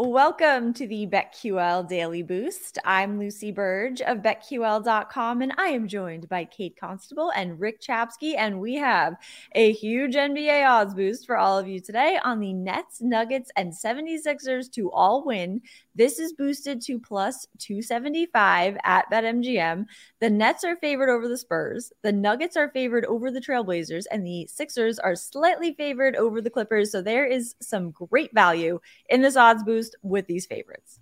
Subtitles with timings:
[0.00, 2.78] Welcome to the BetQL Daily Boost.
[2.84, 8.36] I'm Lucy Burge of BetQL.com, and I am joined by Kate Constable and Rick Chapsky,
[8.38, 9.16] and we have
[9.56, 13.72] a huge NBA odds boost for all of you today on the Nets, Nuggets, and
[13.72, 15.62] 76ers to all win.
[15.98, 19.84] This is boosted to plus 275 at BetMGM.
[20.20, 24.24] The Nets are favored over the Spurs, the Nuggets are favored over the Trailblazers, and
[24.24, 26.92] the Sixers are slightly favored over the Clippers.
[26.92, 31.00] So there is some great value in this odds boost with these favorites.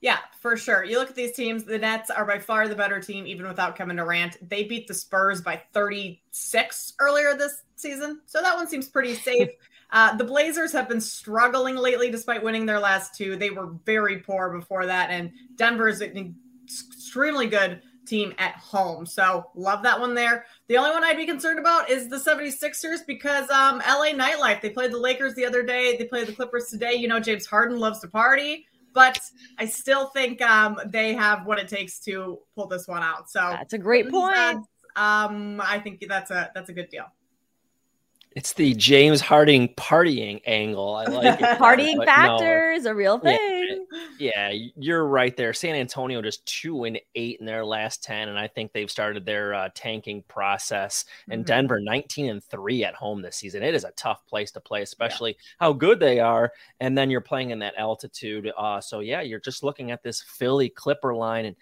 [0.00, 0.84] Yeah, for sure.
[0.84, 3.74] You look at these teams, the Nets are by far the better team, even without
[3.74, 4.36] Kevin Durant.
[4.48, 8.20] They beat the Spurs by 36 earlier this season.
[8.26, 9.48] So that one seems pretty safe.
[9.90, 13.36] Uh, the Blazers have been struggling lately despite winning their last two.
[13.36, 15.10] They were very poor before that.
[15.10, 16.34] And Denver is an
[16.64, 19.04] extremely good team at home.
[19.04, 20.46] So love that one there.
[20.68, 24.60] The only one I'd be concerned about is the 76ers because um, LA nightlife.
[24.60, 25.96] They played the Lakers the other day.
[25.96, 26.94] They played the Clippers today.
[26.94, 29.18] You know, James Harden loves to party, but
[29.58, 33.28] I still think um, they have what it takes to pull this one out.
[33.28, 34.64] So that's a great point.
[34.96, 37.06] um, I think that's a that's a good deal.
[38.36, 40.94] It's the James Harden partying angle.
[40.94, 41.44] I like it.
[41.58, 43.86] partying factor no, is a real thing.
[44.18, 45.54] Yeah, yeah, you're right there.
[45.54, 49.24] San Antonio just two and eight in their last ten, and I think they've started
[49.24, 51.06] their uh, tanking process.
[51.30, 51.46] And mm-hmm.
[51.46, 53.62] Denver 19 and three at home this season.
[53.62, 55.56] It is a tough place to play, especially yeah.
[55.58, 56.52] how good they are.
[56.80, 58.52] And then you're playing in that altitude.
[58.54, 61.56] Uh, so yeah, you're just looking at this Philly Clipper line, and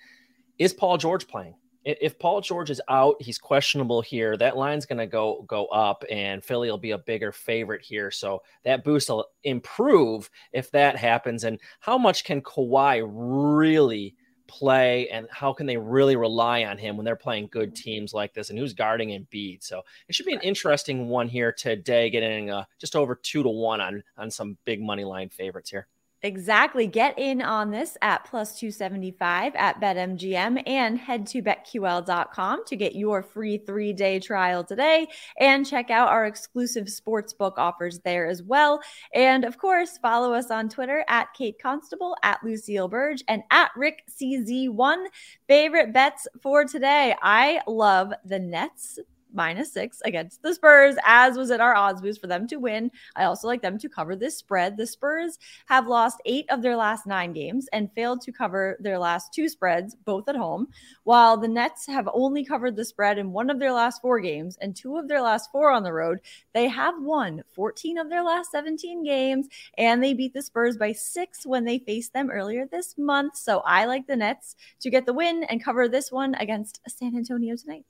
[0.58, 1.54] is Paul George playing?
[1.84, 4.36] If Paul George is out, he's questionable here.
[4.36, 8.10] That line's going to go go up, and Philly will be a bigger favorite here.
[8.10, 11.44] So that boost will improve if that happens.
[11.44, 14.14] And how much can Kawhi really
[14.46, 18.34] play, and how can they really rely on him when they're playing good teams like
[18.34, 18.50] this?
[18.50, 19.62] And who's guarding Embiid?
[19.62, 23.48] So it should be an interesting one here today, getting uh, just over two to
[23.48, 25.86] one on on some big money line favorites here.
[26.24, 26.86] Exactly.
[26.86, 32.96] Get in on this at plus 275 at BetMGM and head to betql.com to get
[32.96, 35.06] your free three day trial today
[35.38, 38.80] and check out our exclusive sportsbook offers there as well.
[39.14, 43.70] And of course, follow us on Twitter at Kate Constable, at Lucille Burge, and at
[43.76, 45.04] Rick CZ1.
[45.46, 47.14] Favorite bets for today.
[47.20, 48.98] I love the Nets
[49.34, 52.90] minus six against the Spurs, as was in our odds boost for them to win.
[53.16, 54.76] I also like them to cover this spread.
[54.76, 58.98] The Spurs have lost eight of their last nine games and failed to cover their
[58.98, 60.68] last two spreads, both at home,
[61.04, 64.56] while the Nets have only covered the spread in one of their last four games
[64.60, 66.20] and two of their last four on the road.
[66.52, 70.92] They have won 14 of their last 17 games, and they beat the Spurs by
[70.92, 73.36] six when they faced them earlier this month.
[73.36, 77.16] So I like the Nets to get the win and cover this one against San
[77.16, 77.84] Antonio tonight.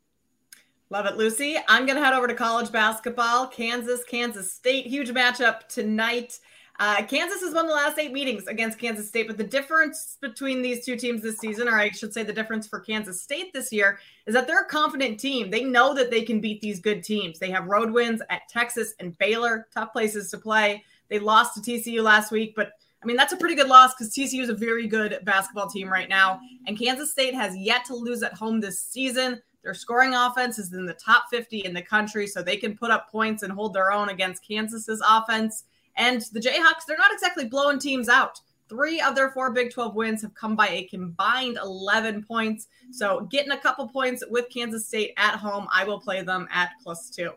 [0.90, 1.56] Love it, Lucy.
[1.66, 3.46] I'm going to head over to college basketball.
[3.46, 4.86] Kansas, Kansas State.
[4.86, 6.38] Huge matchup tonight.
[6.78, 10.60] Uh, Kansas has won the last eight meetings against Kansas State, but the difference between
[10.60, 13.72] these two teams this season, or I should say the difference for Kansas State this
[13.72, 15.50] year, is that they're a confident team.
[15.50, 17.38] They know that they can beat these good teams.
[17.38, 20.82] They have road wins at Texas and Baylor, tough places to play.
[21.08, 22.72] They lost to TCU last week, but
[23.02, 25.88] I mean, that's a pretty good loss because TCU is a very good basketball team
[25.88, 26.40] right now.
[26.66, 29.40] And Kansas State has yet to lose at home this season.
[29.64, 32.90] Their scoring offense is in the top 50 in the country, so they can put
[32.90, 35.64] up points and hold their own against Kansas's offense.
[35.96, 38.40] And the Jayhawks, they're not exactly blowing teams out.
[38.68, 42.66] Three of their four Big 12 wins have come by a combined 11 points.
[42.90, 46.70] So getting a couple points with Kansas State at home, I will play them at
[46.82, 47.32] plus two.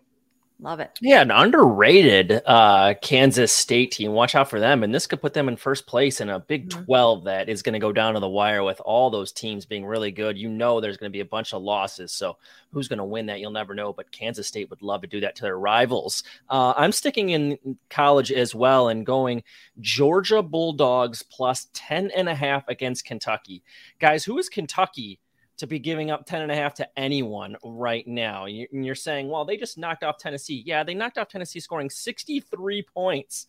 [0.59, 0.89] Love it.
[1.01, 4.13] Yeah, an underrated uh, Kansas State team.
[4.13, 4.81] Watch out for them.
[4.81, 6.83] And this could put them in first place in a Big mm-hmm.
[6.83, 9.85] 12 that is going to go down to the wire with all those teams being
[9.85, 10.35] really good.
[10.35, 12.11] You know, there's going to be a bunch of losses.
[12.11, 12.37] So
[12.71, 13.39] who's going to win that?
[13.39, 13.93] You'll never know.
[13.93, 16.23] But Kansas State would love to do that to their rivals.
[16.49, 19.43] Uh, I'm sticking in college as well and going
[19.79, 23.61] Georgia Bulldogs plus 10 and a half against Kentucky.
[23.99, 25.19] Guys, who is Kentucky?
[25.57, 28.45] To be giving up 10 and a half to anyone right now.
[28.45, 30.63] And you're saying, well, they just knocked off Tennessee.
[30.65, 33.47] Yeah, they knocked off Tennessee scoring 63 points,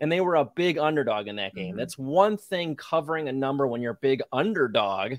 [0.00, 1.70] and they were a big underdog in that game.
[1.70, 1.78] Mm-hmm.
[1.78, 5.14] That's one thing covering a number when you're a big underdog,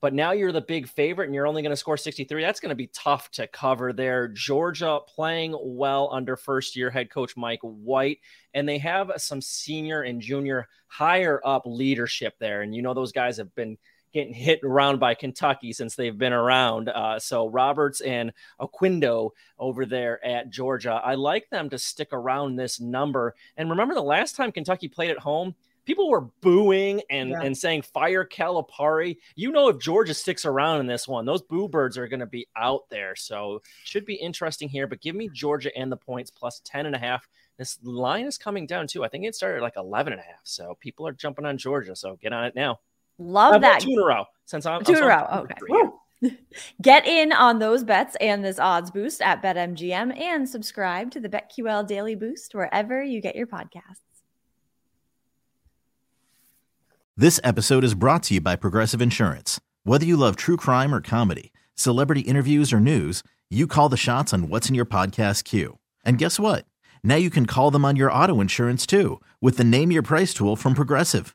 [0.00, 2.42] but now you're the big favorite and you're only going to score 63.
[2.42, 4.28] That's going to be tough to cover there.
[4.28, 8.20] Georgia playing well under first year head coach Mike White,
[8.54, 12.62] and they have some senior and junior higher up leadership there.
[12.62, 13.76] And you know, those guys have been
[14.16, 16.88] getting hit around by Kentucky since they've been around.
[16.88, 22.56] Uh, so Roberts and Oquendo over there at Georgia, I like them to stick around
[22.56, 23.34] this number.
[23.58, 25.54] And remember the last time Kentucky played at home,
[25.84, 27.42] people were booing and, yeah.
[27.42, 29.18] and saying fire Calipari.
[29.34, 32.26] You know, if Georgia sticks around in this one, those boo birds are going to
[32.26, 33.16] be out there.
[33.16, 34.86] So should be interesting here.
[34.86, 37.28] But give me Georgia and the points plus 10 and a half.
[37.58, 39.04] This line is coming down too.
[39.04, 40.40] I think it started like 11 and a half.
[40.44, 41.94] So people are jumping on Georgia.
[41.94, 42.80] So get on it now.
[43.18, 43.80] Love uh, that.
[43.80, 44.24] Two in a row.
[44.44, 45.26] Since I'm two in a row.
[45.42, 46.36] Okay.
[46.82, 51.28] Get in on those bets and this odds boost at BetMGM and subscribe to the
[51.28, 54.00] BetQL Daily Boost wherever you get your podcasts.
[57.18, 59.60] This episode is brought to you by Progressive Insurance.
[59.84, 64.34] Whether you love true crime or comedy, celebrity interviews or news, you call the shots
[64.34, 65.78] on what's in your podcast queue.
[66.04, 66.66] And guess what?
[67.02, 70.34] Now you can call them on your auto insurance too with the Name Your Price
[70.34, 71.34] tool from Progressive.